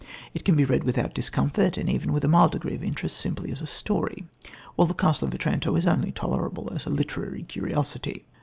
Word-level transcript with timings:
It 0.33 0.43
can 0.43 0.55
be 0.55 0.65
read 0.65 0.83
without 0.83 1.13
discomfort 1.13 1.77
and 1.77 1.87
even 1.87 2.11
with 2.11 2.25
a 2.25 2.27
mild 2.27 2.53
degree 2.53 2.73
of 2.73 2.83
interest 2.83 3.17
simply 3.17 3.51
as 3.51 3.61
a 3.61 3.67
story, 3.67 4.27
while 4.75 4.87
The 4.87 4.95
Castle 4.95 5.27
of 5.27 5.33
Otranto 5.35 5.75
is 5.75 5.85
only 5.85 6.11
tolerable 6.11 6.73
as 6.73 6.87
a 6.87 6.89
literary 6.89 7.43
curiosity. 7.43 8.25